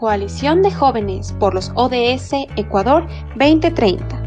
[0.00, 4.22] Coalición de Jóvenes por los ODS Ecuador 2030.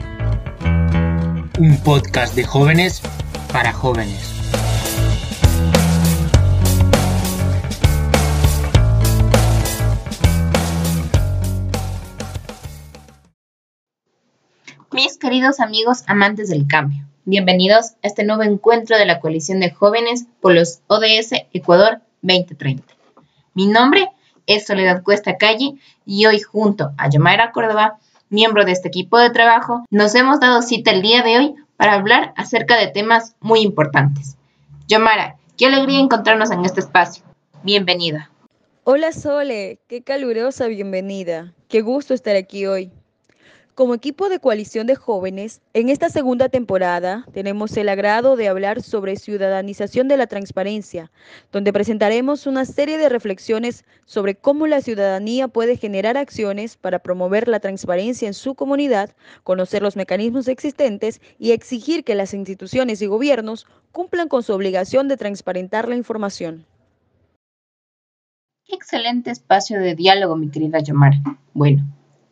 [1.57, 3.01] Un podcast de jóvenes
[3.51, 4.35] para jóvenes.
[14.91, 19.71] Mis queridos amigos amantes del cambio, bienvenidos a este nuevo encuentro de la Coalición de
[19.71, 22.93] Jóvenes por los ODS Ecuador 2030.
[23.55, 24.07] Mi nombre
[24.47, 25.75] es Soledad Cuesta Calle
[26.05, 27.97] y hoy junto a Yomara Córdoba,
[28.29, 31.93] miembro de este equipo de trabajo, nos hemos dado cita el día de hoy para
[31.93, 34.37] hablar acerca de temas muy importantes.
[34.87, 37.23] Yomara, qué alegría encontrarnos en este espacio.
[37.63, 38.29] Bienvenida.
[38.83, 41.53] Hola Sole, qué calurosa bienvenida.
[41.69, 42.91] Qué gusto estar aquí hoy.
[43.75, 48.83] Como equipo de coalición de jóvenes, en esta segunda temporada tenemos el agrado de hablar
[48.83, 51.11] sobre ciudadanización de la transparencia,
[51.51, 57.47] donde presentaremos una serie de reflexiones sobre cómo la ciudadanía puede generar acciones para promover
[57.47, 63.07] la transparencia en su comunidad, conocer los mecanismos existentes y exigir que las instituciones y
[63.07, 66.67] gobiernos cumplan con su obligación de transparentar la información.
[68.67, 71.17] Excelente espacio de diálogo, mi querida Yomara.
[71.55, 71.83] Bueno,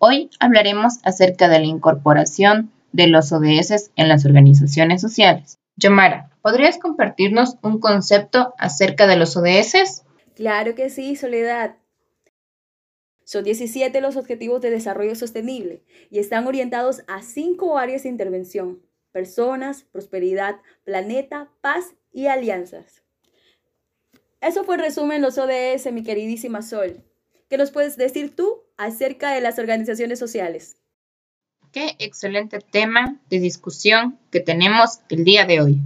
[0.04, 5.60] Hoy hablaremos acerca de la incorporación de los ODS en las organizaciones sociales.
[5.76, 10.02] Yomara, ¿podrías compartirnos un concepto acerca de los ODS?
[10.34, 11.76] Claro que sí, Soledad.
[13.26, 18.82] Son 17 los Objetivos de Desarrollo Sostenible y están orientados a cinco áreas de intervención.
[19.12, 23.04] Personas, prosperidad, planeta, paz y alianzas.
[24.42, 27.04] Eso fue en resumen los ODS, mi queridísima Sol.
[27.52, 30.76] ¿Qué nos puedes decir tú acerca de las organizaciones sociales?
[31.72, 35.80] Qué excelente tema de discusión que tenemos el día de hoy.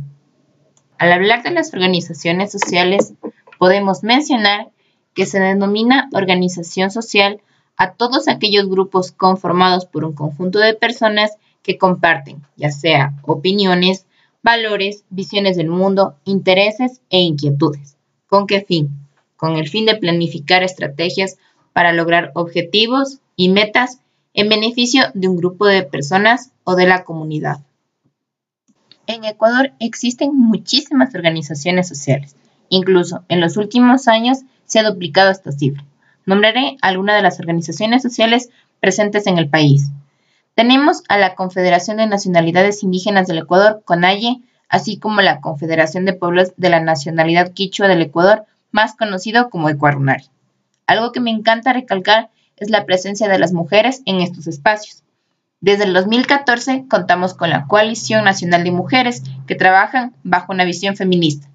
[0.97, 3.13] Al hablar de las organizaciones sociales,
[3.59, 4.69] podemos mencionar
[5.13, 7.41] que se denomina organización social
[7.75, 11.31] a todos aquellos grupos conformados por un conjunto de personas
[11.63, 14.05] que comparten, ya sea opiniones,
[14.41, 17.97] valores, visiones del mundo, intereses e inquietudes.
[18.27, 18.89] ¿Con qué fin?
[19.36, 21.37] Con el fin de planificar estrategias
[21.75, 23.99] para lograr objetivos y metas
[24.33, 27.58] en beneficio de un grupo de personas o de la comunidad.
[29.08, 32.37] En Ecuador existen muchísimas organizaciones sociales.
[32.69, 35.83] Incluso en los últimos años se ha duplicado esta cifra.
[36.25, 39.91] Nombraré algunas de las organizaciones sociales presentes en el país.
[40.53, 46.14] Tenemos a la Confederación de Nacionalidades Indígenas del Ecuador, CONAIE, así como la Confederación de
[46.14, 50.23] Pueblos de la Nacionalidad Quichua del Ecuador, más conocido como Ecuarunari.
[50.87, 55.03] Algo que me encanta recalcar es la presencia de las mujeres en estos espacios.
[55.61, 60.95] Desde el 2014 contamos con la Coalición Nacional de Mujeres que trabajan bajo una visión
[60.95, 61.47] feminista.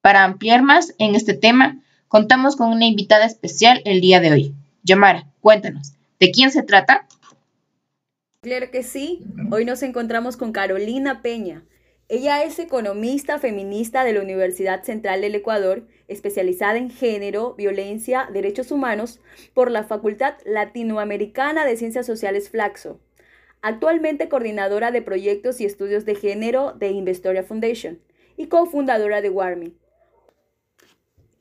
[0.00, 4.54] Para ampliar más en este tema, contamos con una invitada especial el día de hoy.
[4.82, 7.06] Yomara, cuéntanos, ¿de quién se trata?
[8.40, 9.22] Claro que sí.
[9.50, 11.62] Hoy nos encontramos con Carolina Peña.
[12.08, 18.70] Ella es economista feminista de la Universidad Central del Ecuador, especializada en género, violencia, derechos
[18.70, 19.20] humanos
[19.54, 23.00] por la Facultad Latinoamericana de Ciencias Sociales Flaxo.
[23.60, 27.98] Actualmente coordinadora de proyectos y estudios de género de Investoria Foundation
[28.36, 29.76] y cofundadora de Warming.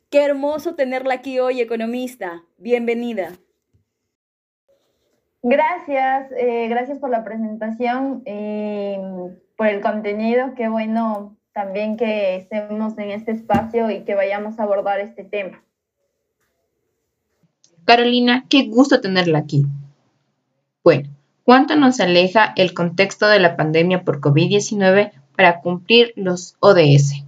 [0.09, 2.43] Qué hermoso tenerla aquí hoy, economista.
[2.57, 3.33] Bienvenida.
[5.43, 8.23] Gracias, eh, gracias por la presentación.
[8.25, 8.97] Eh,
[9.55, 10.53] por el contenido.
[10.55, 15.61] Qué bueno también que estemos en este espacio y que vayamos a abordar este tema.
[17.85, 19.65] Carolina, qué gusto tenerla aquí.
[20.83, 21.09] Bueno,
[21.43, 27.25] ¿cuánto nos aleja el contexto de la pandemia por COVID-19 para cumplir los ODS?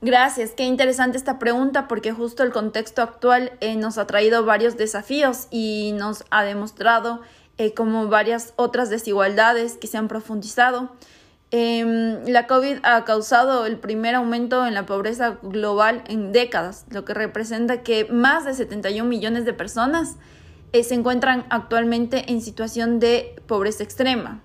[0.00, 4.76] Gracias, qué interesante esta pregunta porque justo el contexto actual eh, nos ha traído varios
[4.76, 7.22] desafíos y nos ha demostrado
[7.58, 10.90] eh, como varias otras desigualdades que se han profundizado.
[11.50, 17.04] Em, la COVID ha causado el primer aumento en la pobreza global en décadas, lo
[17.04, 20.16] que representa que más de 71 millones de personas
[20.72, 24.40] eh, se encuentran actualmente en situación de pobreza extrema.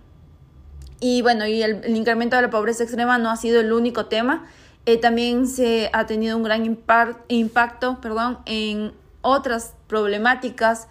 [1.00, 4.46] Y bueno, y el, incremento de la pobreza extrema no ha sido el único tema.
[4.86, 6.64] Eh, también se ha tenido un gran
[7.28, 10.88] impacto perdón, en otras problemáticas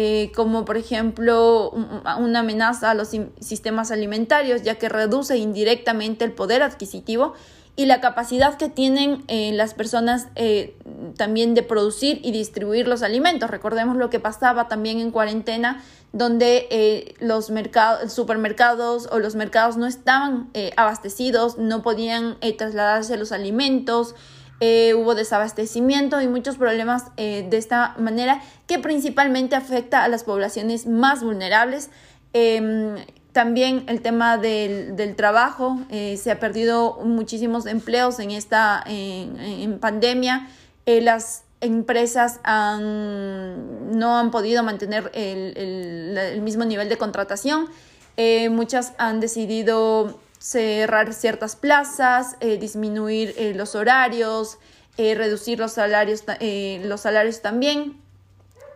[0.00, 1.72] eh, como por ejemplo
[2.20, 3.08] una amenaza a los
[3.40, 7.34] sistemas alimentarios, ya que reduce indirectamente el poder adquisitivo
[7.74, 10.76] y la capacidad que tienen eh, las personas eh,
[11.16, 13.50] también de producir y distribuir los alimentos.
[13.50, 19.88] Recordemos lo que pasaba también en cuarentena, donde los mercados, supermercados o los mercados no
[19.88, 24.14] estaban abastecidos, no podían trasladarse los alimentos,
[24.60, 30.24] eh, hubo desabastecimiento y muchos problemas eh, de esta manera que principalmente afecta a las
[30.24, 31.90] poblaciones más vulnerables.
[32.32, 32.96] Em,
[33.30, 40.48] también el tema del, trabajo, eh, se ha perdido muchísimos empleos en esta en, pandemia.
[40.86, 47.68] las empresas no han podido mantener el, mismo nivel de contratación.
[48.50, 54.58] muchas han decidido cerrar ciertas plazas, eh, disminuir eh, los horarios,
[54.96, 56.24] eh, reducir los salarios,
[56.84, 58.00] los salarios también.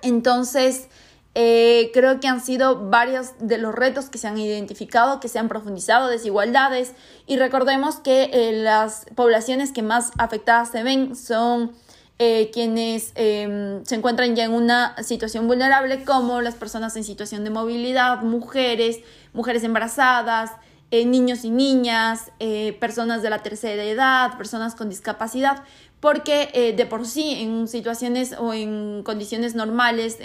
[0.03, 0.89] Entonces,
[1.35, 5.49] creo que han sido varios de los retos que se han identificado, que se han
[5.49, 6.93] profundizado, desigualdades.
[7.27, 11.73] Y recordemos que las poblaciones que más afectadas se ven son
[12.53, 17.51] quienes em, se encuentran ya en una situación vulnerable, como las personas en situación de
[17.51, 19.01] movilidad, mujeres,
[19.33, 20.53] mujeres embarazadas,
[20.93, 25.65] eh, niños y niñas, eh, personas de la tercera edad, personas con discapacidad,
[26.01, 30.19] porque eh, de por sí en situaciones o en condiciones normales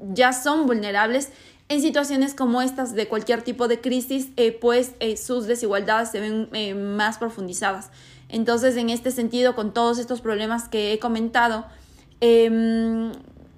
[0.00, 1.30] ya son vulnerables.
[1.68, 4.30] En situaciones como estas de cualquier tipo de crisis,
[4.60, 7.92] pues sus desigualdades se ven más profundizadas.
[8.28, 11.66] Entonces, en este sentido, con todos estos problemas que he comentado,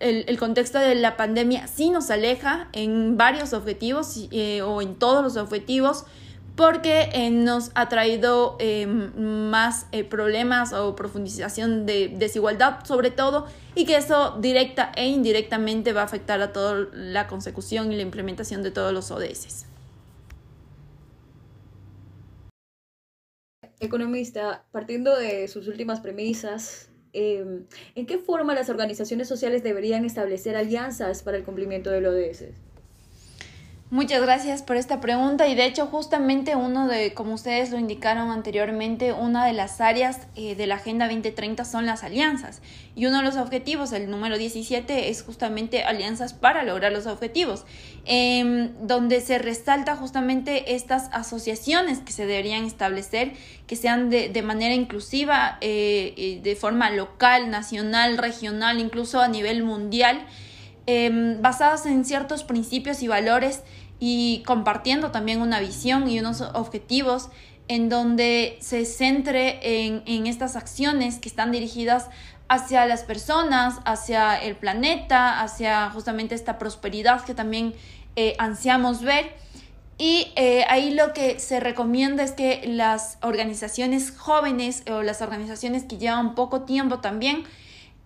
[0.00, 4.94] em, el, contexto de la pandemia sí nos aleja en varios objetivos eh, o en
[4.94, 6.05] todos los objetivos
[6.56, 13.87] porque eh, nos ha traído eh, más problemas o profundización de desigualdad sobre todo y
[13.87, 18.62] que eso directa e indirectamente va a afectar a toda la consecución y la implementación
[18.62, 19.67] de todos los ODS.
[23.81, 27.64] Economista, partiendo de sus últimas premisas, Em,
[27.94, 32.46] ¿en qué forma las organizaciones sociales deberían establecer alianzas para el cumplimiento del ODS?
[33.94, 38.32] Muchas gracias por esta pregunta y de hecho justamente uno de, como ustedes lo indicaron
[38.32, 42.61] anteriormente, una de las áreas eh, de la Agenda 2030 son las alianzas
[42.96, 47.67] y uno de los objetivos, el número 17, es justamente alianzas para lograr los objetivos,
[48.05, 53.35] em, donde se resalta justamente estas asociaciones que se deberían establecer,
[53.69, 60.26] que sean de, manera inclusiva, eh, de forma local, nacional, regional, incluso a nivel mundial.
[60.87, 63.62] Em, basadas en ciertos principios y valores
[64.00, 67.31] y compartiendo también una visión y unos objetivos
[67.69, 72.11] en donde se centre en, estas acciones que están dirigidas
[72.49, 77.75] hacia las personas, hacia el planeta, hacia justamente esta prosperidad que también
[78.17, 79.32] eh, ansiamos ver.
[79.97, 85.85] Y eh, ahí lo que se recomienda es que las organizaciones jóvenes o las organizaciones
[85.85, 87.44] que llevan poco tiempo también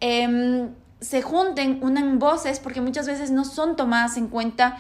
[0.01, 0.69] em,
[1.01, 4.79] se junten, unan voces, porque muchas veces no son tomadas en cuenta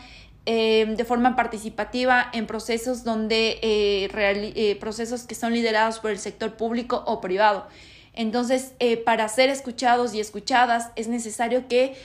[0.51, 4.09] Em, de forma participativa en procesos donde eh,
[4.57, 7.67] eh, procesos que son liderados por el sector público o privado.
[8.15, 11.97] Entonces, eh, para ser escuchados y escuchadas es necesario que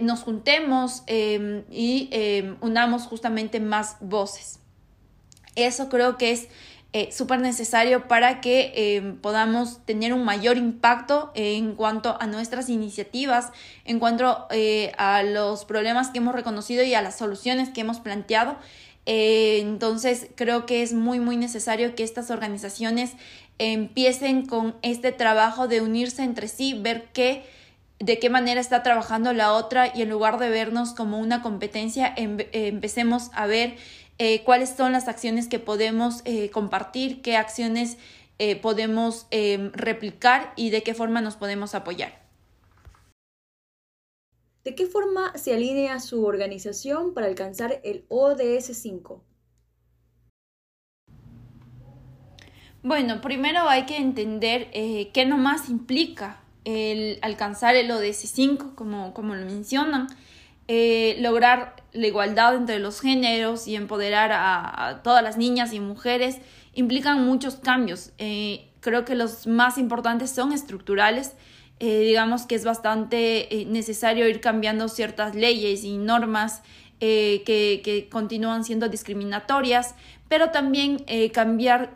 [0.00, 4.60] nos juntemos em, y em, unamos justamente más voces.
[5.56, 6.48] Eso creo que es
[6.96, 12.68] eh, súper necesario para que eh, podamos tener un mayor impacto en cuanto a nuestras
[12.68, 13.50] iniciativas,
[13.84, 17.98] en cuanto eh, a los problemas que hemos reconocido y a las soluciones que hemos
[17.98, 18.56] planteado.
[19.06, 23.14] entonces creo que es muy muy necesario que estas organizaciones
[23.58, 27.42] empiecen con este trabajo de unirse entre sí, ver qué
[27.98, 32.12] de qué manera está trabajando la otra y en lugar de vernos como una competencia,
[32.16, 33.76] empecemos a ver
[34.18, 37.98] eh, cuáles son las acciones que podemos eh, compartir, qué acciones
[38.38, 39.26] eh, podemos
[39.72, 42.24] replicar y de qué forma nos podemos apoyar.
[44.64, 49.22] ¿De qué forma se alinea su organización para alcanzar el ODS 5?
[52.82, 59.34] Bueno, primero hay que entender qué nomás implica el alcanzar el ODS 5, como, como
[59.34, 60.06] lo mencionan.
[60.66, 66.38] Eh, lograr la igualdad entre los géneros y empoderar a, todas las niñas y mujeres
[66.72, 68.12] implican muchos cambios.
[68.18, 71.34] Eh, creo que los más importantes son estructurales.
[71.80, 76.62] Eh, digamos que es bastante necesario ir cambiando ciertas leyes y normas
[77.00, 79.94] que, que, continúan siendo discriminatorias,
[80.28, 81.04] pero también
[81.34, 81.92] cambiar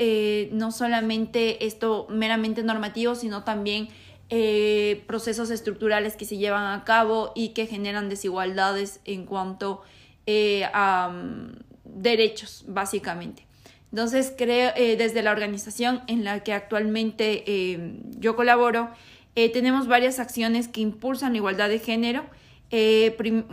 [0.52, 3.88] no solamente esto meramente normativo, sino también
[4.30, 9.80] eh, procesos estructurales que se llevan a cabo y que generan desigualdades en cuanto
[10.26, 11.52] eh, a mm,
[11.85, 13.47] derechos, básicamente.
[13.90, 17.80] Entonces, eh, desde la organización en la que actualmente
[18.18, 18.90] yo colaboro,
[19.35, 22.26] tenemos varias acciones que impulsan la igualdad de género.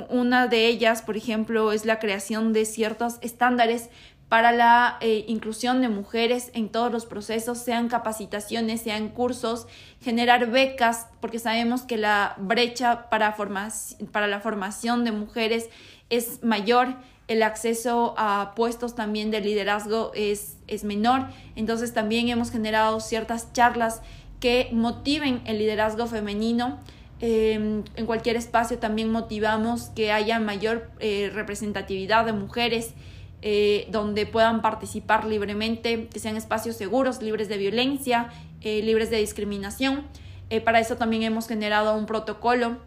[0.09, 3.89] una de ellas, por ejemplo, es la creación de ciertos estándares
[4.29, 9.67] para la eh, inclusión de mujeres en todos los procesos, sean capacitaciones, sean cursos,
[10.01, 13.35] generar becas, porque sabemos que la brecha para,
[14.11, 15.69] para la formación de mujeres
[16.09, 16.95] es mayor,
[17.27, 23.51] el acceso a puestos también de liderazgo es, es menor, entonces también hemos generado ciertas
[23.53, 24.01] charlas
[24.39, 26.79] que motiven el liderazgo femenino.
[27.21, 32.93] Em, en cualquier espacio también motivamos que haya mayor eh, representatividad de mujeres
[33.47, 39.17] eh, donde puedan participar libremente, que sean espacios seguros, libres de violencia, eh, libres de
[39.17, 40.01] discriminación.
[40.49, 42.79] Eh, para eso también hemos generado un protocolo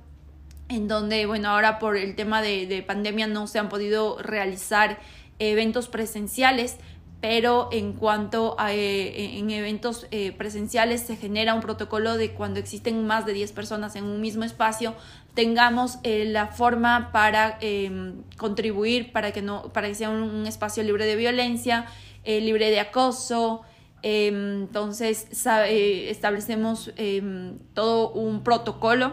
[0.68, 4.98] en donde, bueno, ahora por el tema de, de pandemia no se han podido realizar
[5.38, 6.78] eventos presenciales,
[7.20, 10.06] pero en cuanto a en eventos
[10.36, 14.44] presenciales se genera un protocolo de cuando existen más de 10 personas en un mismo
[14.44, 14.94] espacio
[15.38, 20.82] tengamos eh, la forma para em, contribuir para que, no, para que sea un, espacio
[20.82, 21.86] libre de violencia,
[22.24, 23.62] eh, libre de acoso.
[24.02, 29.12] Em, entonces eh, establecemos em, todo un protocolo,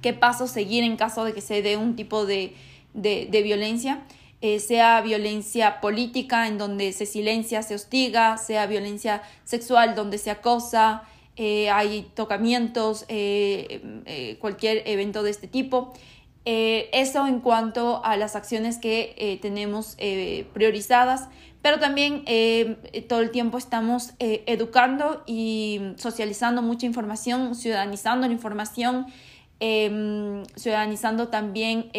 [0.00, 2.54] qué pasos seguir en caso de que se dé un tipo de,
[2.94, 4.04] de violencia.
[4.58, 11.04] Sea violencia política en donde se silencia, se hostiga, sea violencia sexual donde se acosa,
[11.36, 15.92] eh, hay tocamientos, eh, eh, cualquier evento de este tipo.
[16.44, 19.96] eso en cuanto a las acciones que tenemos
[20.52, 21.28] priorizadas,
[21.62, 22.24] pero también
[23.08, 29.06] todo el tiempo estamos educando y socializando mucha información, ciudadanizando la información,
[29.62, 31.90] em, ciudadanizando también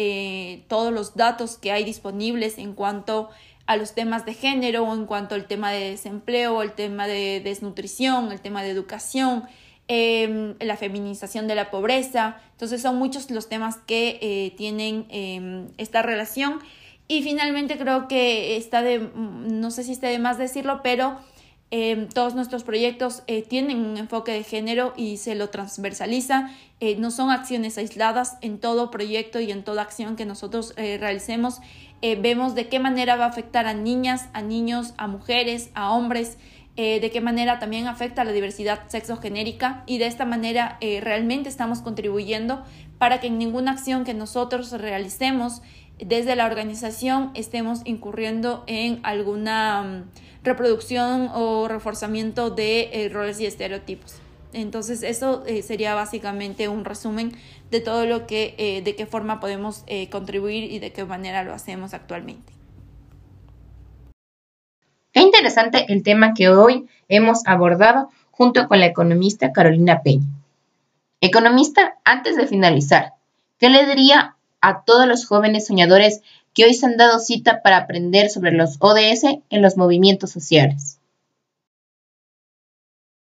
[0.68, 3.30] todos los datos que hay disponibles en cuanto
[3.66, 8.30] a los temas de género en cuanto al tema de desempleo, el tema de desnutrición,
[8.30, 9.44] el tema de educación,
[9.88, 12.36] em, la feminización de la pobreza.
[12.52, 16.60] Entonces son muchos los temas que eh, tienen em, esta relación.
[17.08, 21.18] Y finalmente creo que está de, no sé si está de más decirlo, pero
[21.70, 26.50] em, todos nuestros proyectos eh, tienen un enfoque de género y se lo transversaliza.
[26.80, 31.60] Eh, no son acciones aisladas en todo proyecto y en toda acción que nosotros realicemos.
[32.06, 35.90] Eh, vemos de qué manera va a afectar a niñas, a niños, a mujeres, a
[35.90, 36.36] hombres,
[36.76, 39.84] eh, de qué manera también afecta a la diversidad sexogenérica.
[39.86, 42.62] Y de esta manera eh, realmente estamos contribuyendo
[42.98, 45.62] para que en ninguna acción que nosotros realicemos
[45.98, 54.20] desde la organización estemos incurriendo en alguna mm, reproducción o reforzamiento de roles y estereotipos.
[54.54, 57.32] Entonces eso eh, sería básicamente un resumen
[57.70, 61.42] de todo lo que, eh, de qué forma podemos eh, contribuir y de qué manera
[61.42, 62.52] lo hacemos actualmente.
[65.12, 70.26] Qué interesante el tema que hoy hemos abordado junto con la economista Carolina Peña.
[71.20, 73.12] Economista, antes de finalizar,
[73.58, 74.33] ¿qué le diría
[74.64, 76.22] a todos los jóvenes soñadores
[76.54, 80.98] que hoy se han dado cita para aprender sobre los ODS en los movimientos sociales?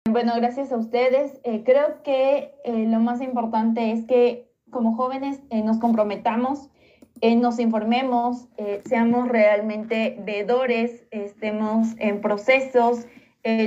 [0.08, 1.32] Bueno, gracias a ustedes.
[1.42, 6.68] Eh, creo que eh, lo más importante es que como jóvenes eh, nos comprometamos,
[7.22, 8.46] nos informemos,
[8.84, 13.06] seamos realmente veedores, estemos en procesos,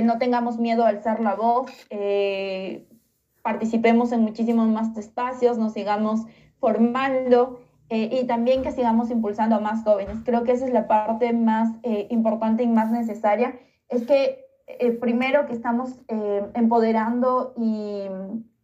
[0.04, 1.72] no tengamos miedo a alzar la voz,
[3.42, 6.26] participemos en muchísimos más espacios, nos sigamos
[6.60, 7.60] formando
[7.92, 10.18] y también que sigamos impulsando a más jóvenes.
[10.24, 14.44] Creo que esa es la parte más importante y más necesaria, es que
[14.78, 18.04] eh, primero que estamos eh, empoderando y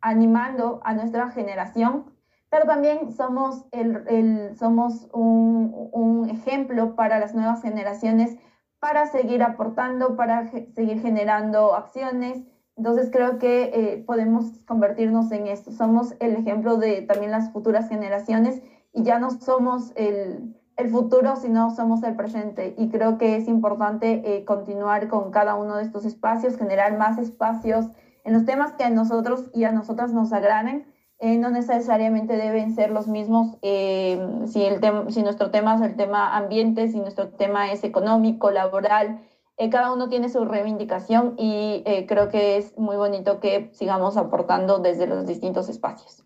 [0.01, 2.13] animando a nuestra generación,
[2.49, 8.37] pero también somos, el, somos un, un, ejemplo para las nuevas generaciones
[8.79, 12.45] para seguir aportando, para seguir generando acciones.
[12.77, 15.73] Entonces creo que eh, podemos convertirnos en esto.
[15.73, 21.37] Somos el ejemplo de también las futuras generaciones y ya no somos el, el futuro
[21.37, 22.75] si no somos el presente.
[22.77, 27.19] Y creo que es importante eh, continuar con cada uno de estos espacios, generar más
[27.19, 27.87] espacios
[28.25, 30.87] en los temas que a nosotros y a nosotras nos agraden.
[31.19, 34.81] Eh, no necesariamente deben ser los mismos eh, si, el
[35.11, 39.21] si nuestro tema es el tema ambiente, si nuestro tema es económico, laboral.
[39.71, 45.07] Cada uno tiene su reivindicación y creo que es muy bonito que sigamos aportando desde
[45.07, 46.23] los distintos espacios.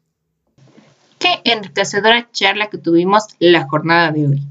[1.20, 4.42] Qué enriquecedora charla que tuvimos la jornada de hoy.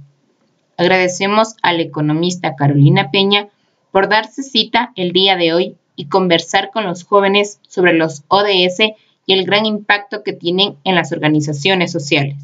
[0.77, 3.50] Agradecemos a la economista Carolina Peña
[3.91, 8.93] por darse cita el día de hoy y conversar con los jóvenes sobre los ODS
[9.25, 12.38] y el gran impacto que tienen en las organizaciones sociales.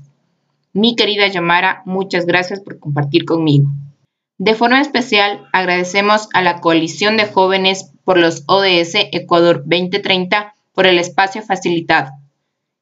[0.74, 3.70] Mi querida Yamara, muchas gracias por compartir conmigo.
[4.38, 10.86] De forma especial, agradecemos a la Coalición de Jóvenes por los ODS Ecuador 2030 por
[10.86, 12.12] el espacio facilitado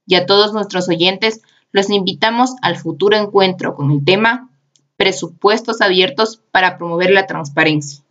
[0.06, 1.42] y a todos nuestros oyentes
[1.72, 4.50] los invitamos al futuro encuentro con el tema
[4.98, 8.04] Presupuestos Abiertos para Promover la Transparencia,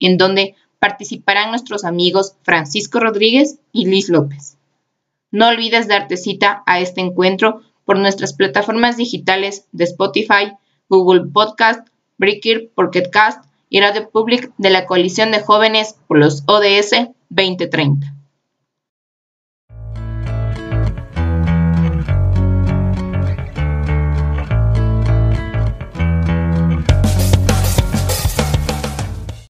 [0.00, 4.56] en donde participarán nuestros amigos Francisco Rodríguez y Liz López.
[5.30, 10.52] No olvides darte cita a este encuentro por nuestras plataformas digitales de Spotify,
[10.88, 11.88] Google Podcast,
[12.18, 18.15] Breaker, Pocketcast y Radio Public de la Coalición de Jóvenes por los ODS 2030.